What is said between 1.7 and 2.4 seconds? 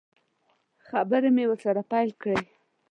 پیل کړې.